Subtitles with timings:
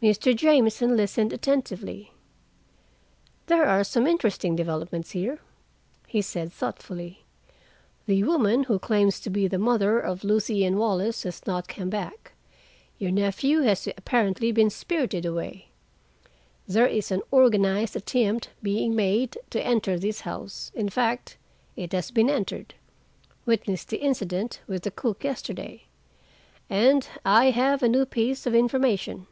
[0.00, 0.32] Mr.
[0.32, 2.12] Jamieson listened attentively.
[3.46, 5.40] "There are some interesting developments here,"
[6.06, 7.24] he said thoughtfully.
[8.06, 12.34] "The woman who claims to be the mother of Lucien Wallace has not come back.
[12.98, 15.66] Your nephew has apparently been spirited away.
[16.68, 21.36] There is an organized attempt being made to enter this house; in fact,
[21.74, 22.74] it has been entered.
[23.46, 25.86] Witness the incident with the cook yesterday.
[26.70, 29.26] And I have a new piece of information."